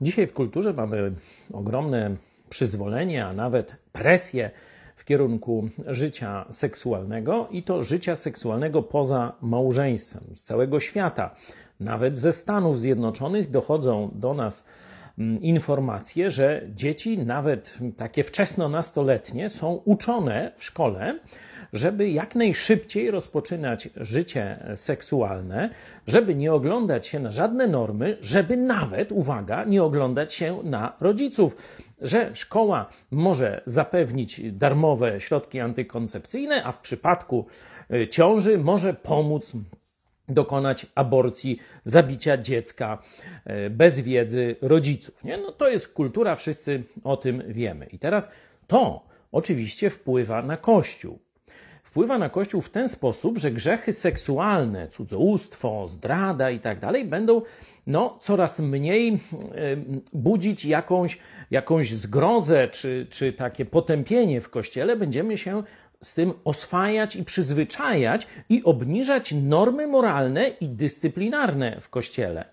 [0.00, 1.12] Dzisiaj w kulturze mamy
[1.52, 2.16] ogromne
[2.50, 4.50] przyzwolenie, a nawet presję
[4.96, 10.24] w kierunku życia seksualnego i to życia seksualnego poza małżeństwem.
[10.34, 11.34] Z całego świata,
[11.80, 14.64] nawet ze Stanów Zjednoczonych dochodzą do nas
[15.18, 21.18] mm, informacje, że dzieci, nawet takie wczesno nastoletnie, są uczone w szkole,
[21.72, 25.70] żeby jak najszybciej rozpoczynać życie seksualne,
[26.06, 31.56] żeby nie oglądać się na żadne normy, żeby nawet, uwaga, nie oglądać się na rodziców,
[32.00, 37.46] że szkoła może zapewnić darmowe środki antykoncepcyjne, a w przypadku
[37.94, 39.56] y, ciąży może pomóc
[40.28, 43.02] dokonać aborcji, zabicia dziecka
[43.66, 45.24] y, bez wiedzy rodziców.
[45.24, 45.36] Nie?
[45.36, 47.86] No to jest kultura, wszyscy o tym wiemy.
[47.86, 48.30] I teraz
[48.66, 51.18] to oczywiście wpływa na Kościół
[51.98, 57.42] wpływa na Kościół w ten sposób, że grzechy seksualne, cudzołóstwo, zdrada i tak dalej będą
[57.86, 59.18] no, coraz mniej
[60.12, 61.18] budzić jakąś,
[61.50, 64.96] jakąś zgrozę czy, czy takie potępienie w Kościele.
[64.96, 65.62] Będziemy się
[66.02, 72.44] z tym oswajać i przyzwyczajać i obniżać normy moralne i dyscyplinarne w Kościele.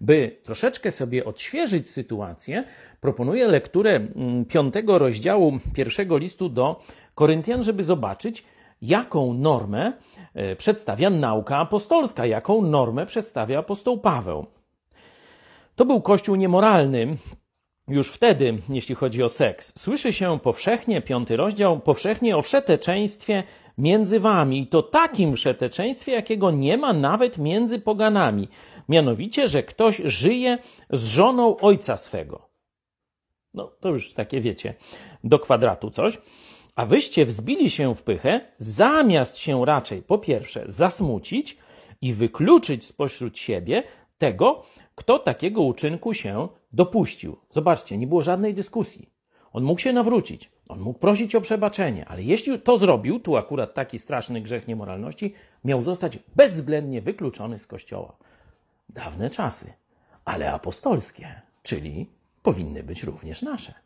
[0.00, 2.64] By troszeczkę sobie odświeżyć sytuację,
[3.00, 6.80] proponuję lekturę mm, piątego rozdziału pierwszego listu do
[7.14, 8.44] Koryntian, żeby zobaczyć,
[8.82, 9.92] jaką normę
[10.34, 14.46] e, przedstawia nauka apostolska, jaką normę przedstawia apostoł Paweł.
[15.76, 17.16] To był kościół niemoralny,
[17.88, 19.72] już wtedy, jeśli chodzi o seks.
[19.78, 23.42] Słyszy się powszechnie, piąty rozdział, powszechnie o wszeteczeństwie
[23.78, 28.48] między wami i to takim wszeteczeństwie, jakiego nie ma nawet między poganami.
[28.88, 30.58] Mianowicie, że ktoś żyje
[30.90, 32.48] z żoną ojca swego.
[33.54, 34.74] No, to już takie wiecie,
[35.24, 36.18] do kwadratu coś.
[36.76, 41.56] A wyście wzbili się w pychę, zamiast się raczej po pierwsze zasmucić
[42.00, 43.82] i wykluczyć spośród siebie
[44.18, 44.62] tego,
[44.94, 47.36] kto takiego uczynku się dopuścił.
[47.50, 49.10] Zobaczcie, nie było żadnej dyskusji.
[49.52, 53.74] On mógł się nawrócić, on mógł prosić o przebaczenie, ale jeśli to zrobił, tu akurat
[53.74, 58.16] taki straszny grzech niemoralności, miał zostać bezwzględnie wykluczony z kościoła.
[58.88, 59.72] Dawne czasy,
[60.24, 62.10] ale apostolskie, czyli
[62.42, 63.83] powinny być również nasze.